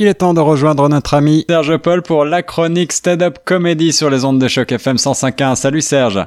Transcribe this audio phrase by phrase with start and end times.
[0.00, 4.10] Il est temps de rejoindre notre ami Serge Paul pour la chronique Stand-Up Comedy sur
[4.10, 5.56] les ondes de choc FM 105.1.
[5.56, 6.24] Salut Serge.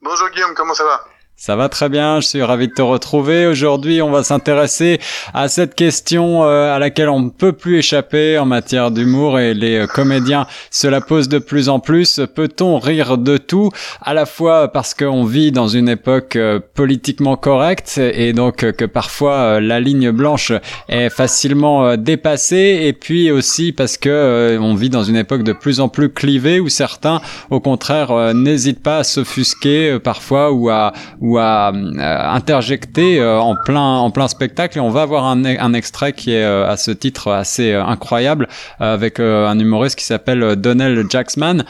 [0.00, 1.00] Bonjour Guillaume, comment ça va?
[1.40, 3.46] Ça va très bien, je suis ravi de te retrouver.
[3.46, 4.98] Aujourd'hui, on va s'intéresser
[5.32, 9.54] à cette question euh, à laquelle on ne peut plus échapper en matière d'humour et
[9.54, 12.20] les euh, comédiens se la posent de plus en plus.
[12.34, 13.70] Peut-on rire de tout
[14.02, 18.84] À la fois parce qu'on vit dans une époque euh, politiquement correcte et donc que
[18.84, 20.50] parfois la ligne blanche
[20.88, 25.78] est facilement dépassée et puis aussi parce que on vit dans une époque de plus
[25.78, 27.20] en plus clivée où certains,
[27.50, 30.92] au contraire, n'hésitent pas à s'offusquer parfois ou à
[31.36, 35.72] à euh, interjecter euh, en plein en plein spectacle et on va avoir un, un
[35.74, 38.48] extrait qui est euh, à ce titre assez incroyable
[38.80, 41.64] avec un humoriste qui s'appelle Donnell Jacksman.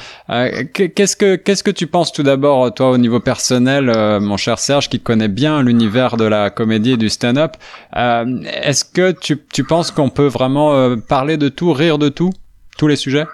[0.72, 3.90] qu'est-ce que qu'est-ce que tu penses tout d'abord toi au niveau personnel
[4.20, 7.56] mon cher Serge qui connaît bien l'univers de la comédie et du stand-up
[7.94, 12.30] est-ce que tu tu penses qu'on peut vraiment parler de tout, rire de tout,
[12.76, 13.26] tous les sujets?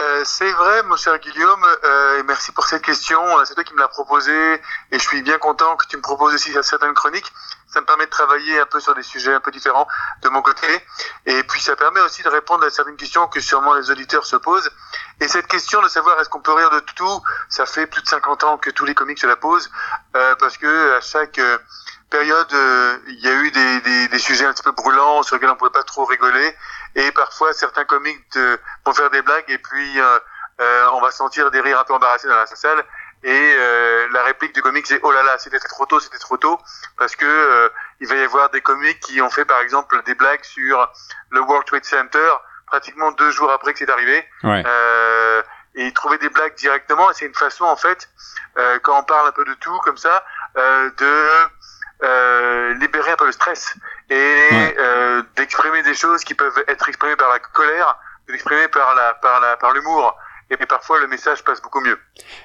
[0.00, 3.20] Euh, c'est vrai, mon cher Guillaume, euh, et merci pour cette question.
[3.36, 4.54] Euh, c'est toi qui me l'as proposé,
[4.92, 7.32] et je suis bien content que tu me proposes aussi certaines chroniques.
[7.66, 9.88] Ça me permet de travailler un peu sur des sujets un peu différents
[10.22, 10.68] de mon côté,
[11.26, 14.36] et puis ça permet aussi de répondre à certaines questions que sûrement les auditeurs se
[14.36, 14.70] posent.
[15.20, 18.08] Et cette question de savoir est-ce qu'on peut rire de tout, ça fait plus de
[18.08, 19.68] 50 ans que tous les comiques se la posent,
[20.14, 21.40] euh, parce que à chaque
[22.08, 22.52] période,
[23.08, 25.56] il y a eu des, des, des, sujets un petit peu brûlants sur lesquels on
[25.56, 26.56] pouvait pas trop rigoler,
[26.94, 28.38] et parfois certains comiques
[28.84, 30.18] vont faire des blagues et puis euh,
[30.60, 32.84] euh, on va sentir des rires un peu embarrassés dans la salle.
[33.24, 36.36] Et euh, la réplique du comique c'est oh là là c'était trop tôt c'était trop
[36.36, 36.60] tôt
[36.96, 40.44] parce que il va y avoir des comiques qui ont fait par exemple des blagues
[40.44, 40.88] sur
[41.30, 42.28] le World Trade Center
[42.68, 44.24] pratiquement deux jours après que c'est arrivé.
[44.44, 44.62] Ouais.
[45.74, 48.08] et ils trouvaient des blagues directement et c'est une façon en fait
[48.82, 51.48] quand on parle un peu de tout comme ça de
[52.04, 53.74] euh, libérer un peu le stress
[54.10, 59.14] et euh, d'exprimer des choses qui peuvent être exprimées par la colère, d'exprimer par la
[59.14, 60.16] par la par l'humour
[60.50, 61.98] et parfois le message passe beaucoup mieux.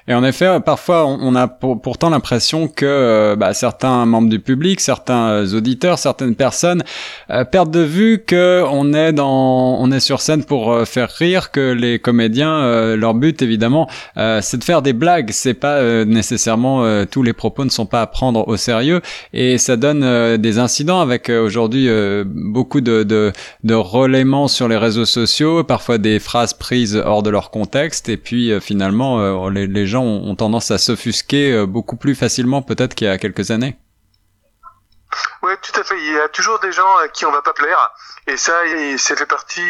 [0.06, 4.80] Et en effet, parfois on a pourtant l'impression que euh, bah, certains membres du public,
[4.80, 6.82] certains euh, auditeurs, certaines personnes
[7.30, 11.50] euh, perdent de vue que on est dans, on est sur scène pour faire rire,
[11.50, 15.30] que les comédiens, leur but évidemment, c'est de faire des blagues.
[15.30, 19.00] C'est pas nécessairement tous les propos ne sont pas à prendre au sérieux
[19.32, 21.88] et ça donne des incidents avec aujourd'hui
[22.24, 23.32] beaucoup de, de
[23.62, 28.16] de relayements sur les réseaux sociaux, parfois des phrases prises hors de leur contexte et
[28.16, 32.94] puis euh, finalement euh, les, gens ont, tendance à s'offusquer euh, beaucoup plus facilement peut-être
[32.94, 33.76] qu'il y a quelques années.
[35.42, 35.96] Oui, tout à fait.
[35.98, 37.92] Il y a toujours des gens à qui on va pas plaire.
[38.26, 38.54] Et ça,
[38.96, 39.60] ça fait partie,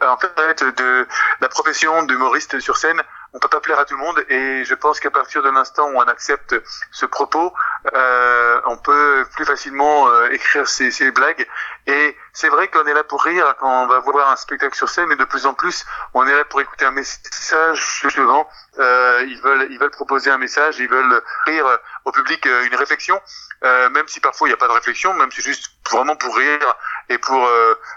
[0.00, 1.06] en fait, de
[1.40, 3.02] la profession d'humoriste sur scène
[3.36, 5.90] on peut pas plaire à tout le monde et je pense qu'à partir de l'instant
[5.90, 6.56] où on accepte
[6.90, 7.52] ce propos,
[7.94, 11.46] euh, on peut plus facilement euh, écrire ses, ses, blagues.
[11.86, 14.88] Et c'est vrai qu'on est là pour rire quand on va voir un spectacle sur
[14.88, 18.48] scène, mais de plus en plus, on est là pour écouter un message devant.
[18.78, 21.66] Euh, ils veulent, ils veulent proposer un message, ils veulent rire
[22.04, 23.20] au public euh, une réflexion,
[23.64, 26.36] euh, même si parfois il n'y a pas de réflexion, même si juste vraiment pour
[26.36, 26.76] rire
[27.08, 27.48] et pour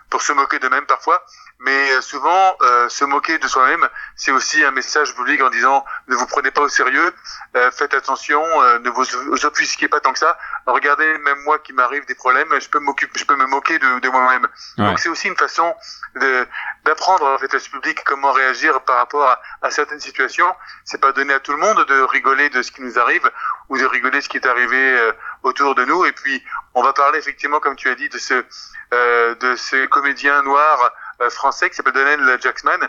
[0.10, 1.24] pour se moquer d'eux-mêmes parfois
[1.60, 5.84] mais euh, souvent euh, se moquer de soi-même, c'est aussi un message public en disant
[6.08, 7.14] ne vous prenez pas au sérieux,
[7.56, 8.42] euh, faites attention,
[8.80, 10.38] ne vous, vous offusquez pas tant que ça.
[10.66, 14.00] Regardez, même moi qui m'arrive des problèmes, je peux m'occuper, je peux me moquer de,
[14.00, 14.48] de moi-même.
[14.78, 15.76] Donc c'est aussi une façon
[16.16, 16.48] de
[16.86, 20.50] d'apprendre en fait à ce public comment réagir par rapport à, à certaines situations.
[20.86, 23.30] C'est pas donné à tout le monde de rigoler de ce qui nous arrive
[23.70, 25.12] ou de rigoler de ce qui est arrivé
[25.44, 26.06] autour de nous.
[26.06, 26.44] Et puis
[26.74, 28.44] on va parler effectivement, comme tu as dit, de ce
[28.92, 30.92] de ces comédiens noirs
[31.22, 32.80] euh, français qui s'appelle Daniel Jacksman.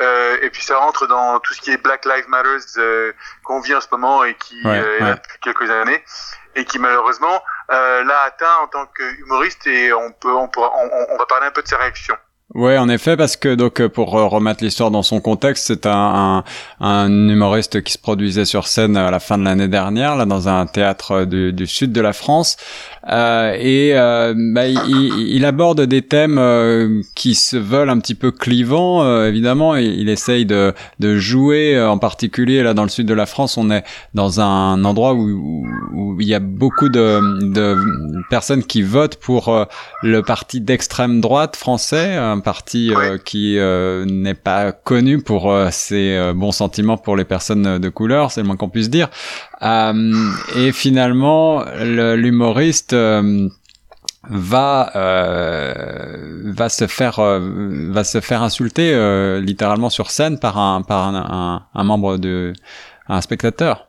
[0.00, 3.60] Euh, et puis ça rentre dans tout ce qui est Black Lives Matters euh, qu'on
[3.60, 6.04] vit en ce moment et qui est là depuis quelques années
[6.56, 11.16] et qui malheureusement l'a atteint en tant qu'humoriste et on peut on, pourra, on, on
[11.16, 12.16] va parler un peu de sa réaction.
[12.52, 16.42] Ouais, en effet, parce que donc pour remettre l'histoire dans son contexte, c'est un,
[16.80, 20.26] un, un, humoriste qui se produisait sur scène à la fin de l'année dernière, là
[20.26, 22.56] dans un théâtre du, du sud de la France,
[23.08, 28.14] euh, et euh, bah, il, il, aborde des thèmes euh, qui se veulent un petit
[28.14, 29.04] peu clivants.
[29.04, 33.26] Euh, évidemment, il, essaye de, de jouer, en particulier là dans le sud de la
[33.26, 33.84] France, on est
[34.14, 35.64] dans un endroit où,
[35.94, 37.20] où, il y a beaucoup de,
[37.52, 37.76] de
[38.28, 39.66] personnes qui votent pour
[40.02, 45.68] le parti d'extrême droite français un parti euh, qui euh, n'est pas connu pour euh,
[45.70, 49.10] ses bons sentiments pour les personnes de couleur, c'est le moins qu'on puisse dire.
[49.62, 51.64] et finalement,
[52.22, 52.94] l'humoriste
[54.28, 54.90] va
[56.58, 58.88] va se faire va se faire insulter
[59.40, 62.54] littéralement sur scène par un par un, un, membre de
[63.08, 63.88] un spectateur.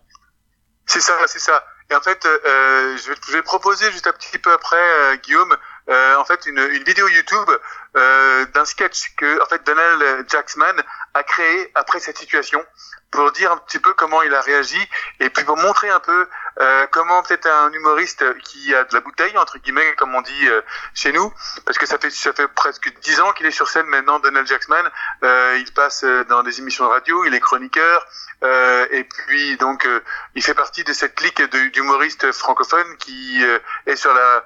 [0.85, 1.63] C'est ça, c'est ça.
[1.89, 4.77] Et en fait, je, vais, je vais proposer juste un petit peu après,
[5.23, 5.55] Guillaume,
[5.89, 7.49] euh, en fait une, une vidéo YouTube
[7.95, 10.75] euh, d'un sketch que en fait Donald Jacksman
[11.13, 12.63] a créé après cette situation
[13.11, 14.79] pour dire un petit peu comment il a réagi
[15.19, 16.27] et puis pour montrer un peu
[16.59, 20.47] euh, comment peut-être un humoriste qui a de la bouteille entre guillemets comme on dit
[20.47, 20.61] euh,
[20.93, 21.31] chez nous
[21.65, 24.47] parce que ça fait ça fait presque dix ans qu'il est sur scène maintenant Donald
[24.47, 24.89] Jacksman
[25.23, 28.05] euh, il passe dans des émissions de radio il est chroniqueur
[28.43, 29.87] euh, et puis donc
[30.35, 31.41] il fait partie de cette clique
[31.73, 33.43] d'humoristes francophones qui
[33.85, 34.45] est sur la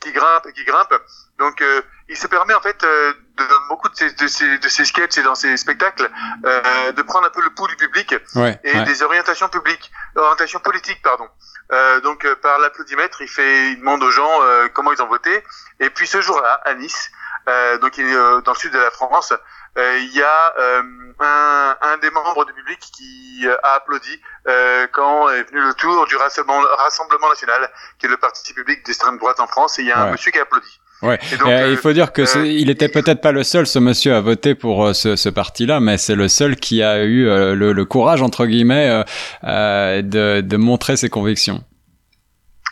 [0.00, 0.94] qui grimpe et qui grimpe
[1.38, 1.62] donc
[2.08, 5.18] il se permet en fait euh, de beaucoup de ses, de ses, de ses sketchs
[5.18, 6.08] et dans ses spectacles
[6.44, 8.14] euh, de prendre un peu le pouls du public
[8.64, 11.28] et des orientations publiques, orientations politiques pardon.
[11.72, 15.08] Euh, donc euh, par l'applaudimètre, il fait, il demande aux gens euh, comment ils ont
[15.08, 15.42] voté.
[15.80, 17.10] Et puis ce jour-là, à Nice,
[17.80, 19.32] donc il est dans le sud de la France,
[19.76, 20.54] il y a
[21.20, 24.20] un, un, des membres du public qui a applaudi
[24.92, 29.18] quand est venu le tour du Rassemblement, Rassemblement national, qui est le parti public d'extrême
[29.18, 30.80] droite en France, et il y a un monsieur qui a applaudi.
[31.02, 31.18] Ouais.
[31.46, 34.20] Euh, il faut dire que euh, il était peut-être pas le seul, ce monsieur, à
[34.20, 37.84] voter pour euh, ce, ce parti-là, mais c'est le seul qui a eu le, le,
[37.84, 39.04] courage, entre guillemets,
[39.42, 41.62] de, de, montrer ses convictions.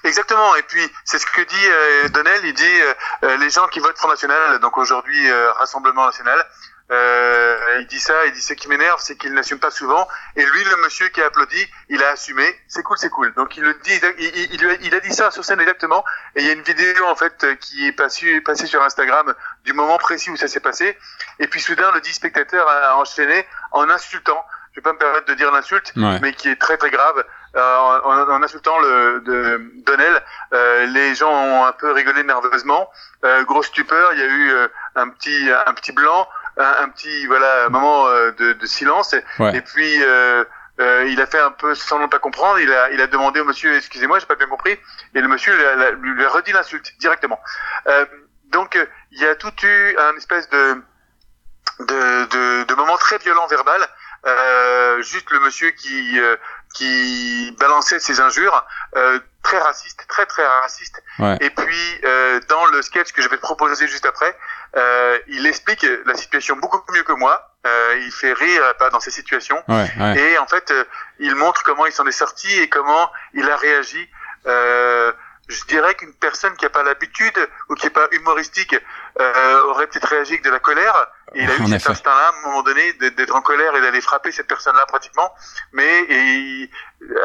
[0.04, 0.54] Exactement.
[0.56, 2.40] Et puis c'est ce que dit Donnel.
[2.44, 2.80] Il dit
[3.40, 6.46] les gens qui votent Front National, donc aujourd'hui Rassemblement National,
[6.90, 10.06] euh, il dit ça, il dit ce qui m'énerve, c'est qu'il n'assume pas souvent.
[10.36, 12.44] Et lui, le monsieur qui a applaudi, il a assumé.
[12.68, 13.32] C'est cool, c'est cool.
[13.34, 16.04] Donc il le dit, il, il, il, a dit ça sur scène exactement.
[16.36, 19.34] Et il y a une vidéo en fait qui est passée, passée sur Instagram
[19.64, 20.98] du moment précis où ça s'est passé.
[21.38, 24.44] Et puis soudain, le dit spectateur a enchaîné en insultant.
[24.72, 27.24] Je vais pas me permettre de dire l'insulte, mais qui est très très grave.
[27.56, 30.22] Euh, en, en, insultant le de Donnell,
[30.52, 32.90] euh, les gens ont un peu rigolé nerveusement.
[33.24, 37.26] Euh, grosse stupeur, il y a eu euh, un petit un petit blanc un, petit
[37.26, 40.44] voilà moment euh, de, de silence et, puis euh,
[40.80, 42.58] euh, il a fait un peu sans ne pas comprendre.
[42.60, 44.78] Il a, il a demandé au monsieur, excusez-moi, j'ai pas bien compris.
[45.14, 47.40] Et le monsieur lui a, redit l'insulte directement.
[47.86, 48.04] Euh,
[48.50, 48.78] donc
[49.10, 50.82] il y a tout eu un espèce de
[51.80, 53.80] de, de, de moment très violent verbal.
[54.26, 56.18] Euh, juste le monsieur qui
[56.75, 58.67] qui balançait ses injures,
[58.97, 61.03] euh, très raciste, très très raciste.
[61.41, 64.37] Et puis euh, dans le sketch que je vais te proposer juste après,
[64.76, 67.50] euh, il explique la situation beaucoup mieux que moi.
[67.67, 69.62] Euh, il fait rire pas dans ces situations.
[70.19, 70.85] Et en fait, euh,
[71.19, 74.06] il montre comment il s'en est sorti et comment il a réagi.
[74.47, 75.12] Euh,
[75.49, 78.75] je dirais qu'une personne qui n'a pas l'habitude ou qui n'est pas humoristique
[79.20, 80.94] euh, aurait peut-être réagi avec de la colère.
[81.34, 84.00] Et il a eu cet instinct-là, à un moment donné, d'être en colère et d'aller
[84.00, 85.32] frapper cette personne-là pratiquement.
[85.72, 86.70] Mais et,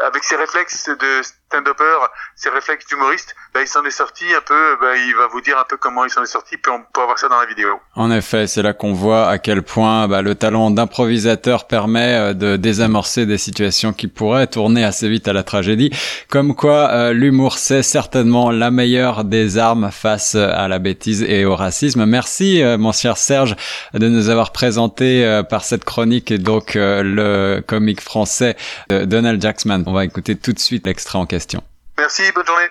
[0.06, 2.06] avec ses réflexes de stand-upper,
[2.36, 5.58] ses réflexes d'humoriste, bah, il s'en est sorti un peu, bah, il va vous dire
[5.58, 7.80] un peu comment il s'en est sorti, puis on peut avoir ça dans la vidéo.
[7.94, 12.34] En effet, c'est là qu'on voit à quel point bah, le talent d'improvisateur permet euh,
[12.34, 15.90] de désamorcer des situations qui pourraient tourner assez vite à la tragédie.
[16.28, 21.44] Comme quoi, euh, l'humour, c'est certainement la meilleure des armes face à la bêtise et
[21.44, 21.79] au racisme.
[21.96, 23.56] Merci, euh, mon cher Serge,
[23.94, 28.56] de nous avoir présenté par cette chronique donc le comique français
[28.90, 29.82] Donald Jackson.
[29.86, 31.62] On va écouter tout de suite l'extrait en question.
[31.98, 32.66] Merci, bonne journée.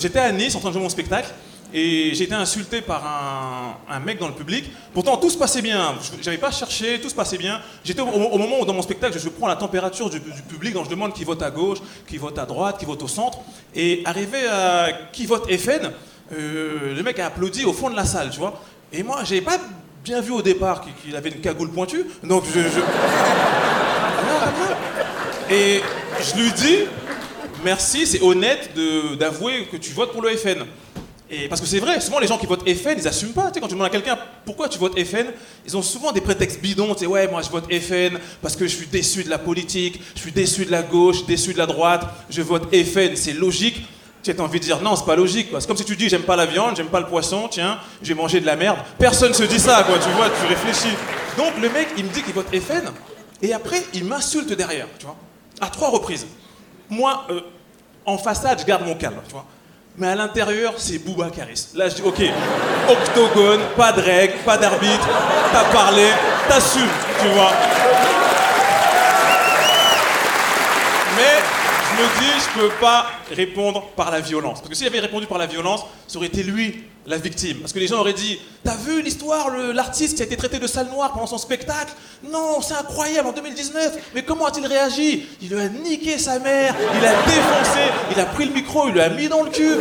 [0.00, 1.28] J'étais à Nice en train de jouer mon spectacle
[1.74, 4.70] et j'ai été insulté par un, mec dans le public.
[4.92, 5.94] Pourtant, tout se passait bien.
[6.20, 7.60] Je n'avais pas cherché, tout se passait bien.
[7.84, 10.90] J'étais au, moment où, dans mon spectacle, je, prends la température du, public, donc je
[10.90, 13.38] demande qui vote à gauche, qui vote à droite, qui vote au centre.
[13.74, 15.92] Et arrivé à qui vote FN,
[16.32, 18.62] euh, le mec a applaudi au fond de la salle, tu vois.
[18.92, 19.58] Et moi, j'avais pas
[20.04, 22.60] bien vu au départ qu'il avait une cagoule pointue, donc je...
[25.50, 25.82] Et
[26.20, 26.78] je lui dis,
[27.64, 28.70] merci, c'est honnête
[29.18, 30.64] d'avouer que tu votes pour le FN.
[31.34, 33.48] Et parce que c'est vrai, souvent les gens qui votent FN, ils assument pas.
[33.48, 35.28] Tu sais, quand tu demandes à quelqu'un pourquoi tu votes FN,
[35.66, 36.94] ils ont souvent des prétextes bidons.
[36.94, 39.98] Tu sais, ouais, moi je vote FN parce que je suis déçu de la politique,
[40.14, 43.86] je suis déçu de la gauche, déçu de la droite, je vote FN, c'est logique.
[44.22, 45.48] Tu as envie de dire non, c'est pas logique.
[45.58, 48.14] C'est comme si tu dis j'aime pas la viande, j'aime pas le poisson, tiens, j'ai
[48.14, 48.78] mangé de la merde.
[48.98, 50.96] Personne se dit ça, quoi, tu vois, tu réfléchis.
[51.36, 52.90] Donc le mec, il me dit qu'il vote FN,
[53.42, 55.16] et après, il m'insulte derrière, tu vois,
[55.60, 56.26] à trois reprises.
[56.88, 57.40] Moi, euh,
[58.04, 59.46] en façade, je garde mon calme, tu vois.
[59.96, 61.68] Mais à l'intérieur, c'est Bouba Caris.
[61.74, 62.22] Là, je dis, ok,
[62.88, 65.06] octogone, pas de règles, pas d'arbitre,
[65.52, 66.08] t'as parlé,
[66.48, 66.88] t'assumes,
[67.20, 67.50] tu vois.
[71.16, 71.42] Mais
[71.92, 74.60] me dis, je peux pas répondre par la violence.
[74.60, 77.58] Parce que s'il avait répondu par la violence, ça aurait été lui la victime.
[77.58, 80.66] Parce que les gens auraient dit T'as vu l'histoire, l'artiste qui a été traité de
[80.66, 81.92] sale noire pendant son spectacle?
[82.30, 83.98] Non, c'est incroyable en 2019.
[84.14, 85.26] Mais comment a-t-il réagi?
[85.40, 87.80] Il lui a niqué sa mère, il a défoncé,
[88.12, 89.78] il a pris le micro, il lui a mis dans le cul.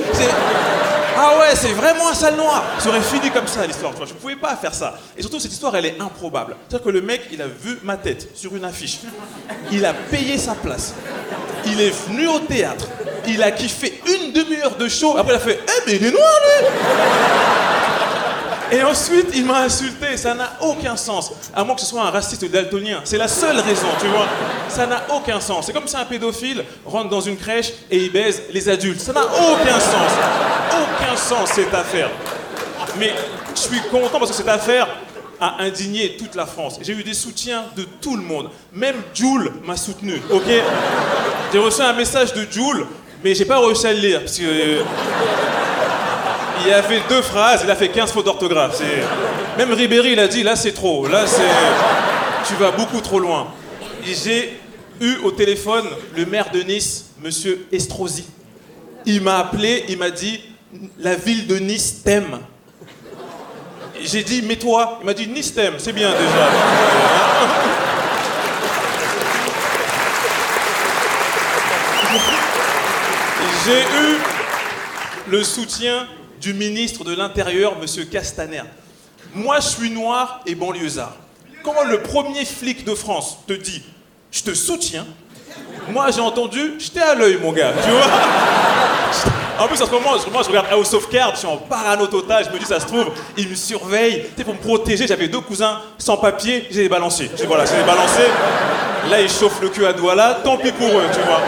[1.17, 2.63] Ah ouais, c'est vraiment un sale noir.
[2.79, 4.01] Ça aurait fini comme ça l'histoire, tu.
[4.07, 4.97] Je ne pouvais pas faire ça.
[5.15, 6.55] Et surtout, cette histoire, elle est improbable.
[6.67, 8.99] C'est-à-dire que le mec, il a vu ma tête sur une affiche.
[9.71, 10.93] Il a payé sa place.
[11.65, 12.87] Il est venu au théâtre
[13.33, 15.15] il a kiffé une demi-heure de show.
[15.17, 16.31] Après, il a fait Eh, mais il est noir,
[18.71, 20.17] lui Et ensuite, il m'a insulté.
[20.17, 21.31] Ça n'a aucun sens.
[21.53, 23.01] À moins que ce soit un raciste daltonien.
[23.03, 24.27] C'est la seule raison, tu vois.
[24.69, 25.65] Ça n'a aucun sens.
[25.65, 29.01] C'est comme si un pédophile rentre dans une crèche et il baise les adultes.
[29.01, 30.11] Ça n'a aucun sens.
[30.71, 32.09] Aucun sens, cette affaire.
[32.97, 33.13] Mais
[33.55, 34.88] je suis content parce que cette affaire
[35.39, 36.77] a indigné toute la France.
[36.81, 38.50] J'ai eu des soutiens de tout le monde.
[38.73, 40.43] Même Jules m'a soutenu, ok?
[41.51, 42.85] J'ai reçu un message de Jules,
[43.23, 44.19] mais j'ai pas réussi à le lire.
[44.21, 44.83] Parce que, euh,
[46.61, 48.81] il y avait deux phrases, il a fait 15 fautes d'orthographe.
[49.57, 51.41] Même Ribéry, il a dit, là c'est trop, là c'est...
[52.47, 53.47] Tu vas beaucoup trop loin.
[54.03, 54.59] J'ai
[54.99, 55.85] eu au téléphone
[56.15, 58.25] le maire de Nice, monsieur Estrosi.
[59.05, 60.41] Il m'a appelé, il m'a dit,
[60.99, 62.39] la ville de Nice t'aime.
[64.03, 64.99] J'ai dit, mets-toi.
[65.01, 66.49] Il m'a dit, Nice t'aime, c'est bien déjà.
[73.65, 74.17] J'ai eu
[75.29, 76.07] le soutien
[76.41, 78.05] du ministre de l'Intérieur, M.
[78.07, 78.63] Castaner.
[79.35, 81.15] Moi, je suis noir et banlieusard.
[81.63, 83.83] Quand le premier flic de France te dit
[84.31, 85.05] je te soutiens,
[85.89, 88.07] moi j'ai entendu j'étais à l'œil, mon gars, tu vois
[89.59, 92.07] En plus, en ce moment, je- moi je regarde House of je suis en parano
[92.07, 95.05] total, je me dis ça se trouve, il me surveille, tu sais, pour me protéger.
[95.05, 97.29] J'avais deux cousins sans papier, j'ai les balancés.
[97.37, 98.27] Je voilà, j'ai les balancés.
[99.11, 101.41] Là, ils chauffent le cul à Douala, tant pis pour eux, tu vois.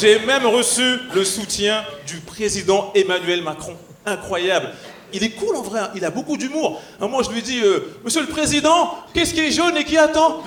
[0.00, 3.76] J'ai même reçu le soutien du président Emmanuel Macron.
[4.06, 4.70] Incroyable.
[5.12, 5.90] Il est cool en vrai, hein.
[5.96, 6.80] il a beaucoup d'humour.
[7.00, 9.98] Un moment, je lui dis euh, Monsieur le Président, qu'est-ce qui est jaune et qui
[9.98, 10.42] attend?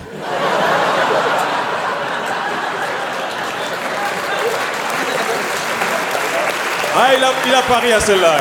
[6.96, 8.38] Ah, il a, il a à celle-là.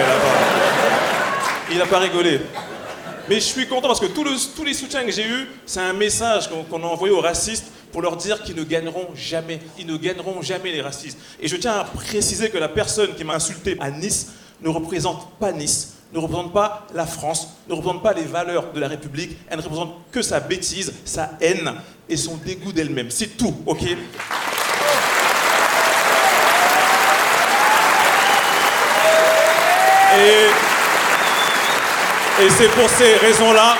[1.72, 2.40] Il a pas, pas rigolé.
[3.28, 6.48] Mais je suis content parce que tous les soutiens que j'ai eus, c'est un message
[6.48, 9.60] qu'on a envoyé aux racistes pour leur dire qu'ils ne gagneront jamais.
[9.78, 11.18] Ils ne gagneront jamais les racistes.
[11.40, 14.28] Et je tiens à préciser que la personne qui m'a insulté à Nice
[14.62, 18.80] ne représente pas Nice, ne représente pas la France, ne représente pas les valeurs de
[18.80, 19.36] la République.
[19.48, 21.72] Elle ne représente que sa bêtise, sa haine
[22.08, 23.10] et son dégoût d'elle-même.
[23.10, 23.84] C'est tout, ok?
[30.12, 30.48] Et,
[32.58, 33.76] c'est pour ces raisons-là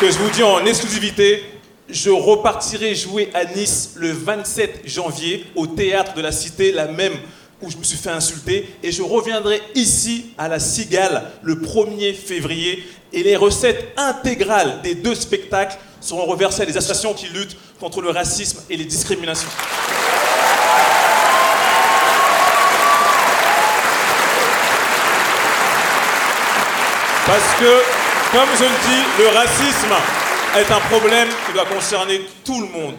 [0.00, 1.51] que je vous dis en exclusivité,
[1.92, 7.12] je repartirai jouer à Nice le 27 janvier au théâtre de la Cité, la même
[7.60, 12.14] où je me suis fait insulter, et je reviendrai ici à la Cigale le 1er
[12.14, 12.82] février,
[13.12, 18.00] et les recettes intégrales des deux spectacles seront reversées à des associations qui luttent contre
[18.00, 19.50] le racisme et les discriminations.
[27.26, 27.82] Parce que,
[28.32, 30.21] comme je le dis, le racisme
[30.58, 32.94] est un problème qui doit concerner tout le monde.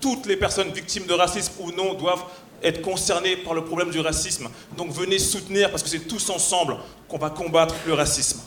[0.00, 2.24] Toutes les personnes victimes de racisme ou non doivent
[2.62, 4.48] être concernées par le problème du racisme.
[4.76, 6.76] Donc venez soutenir parce que c'est tous ensemble
[7.08, 8.40] qu'on va combattre le racisme.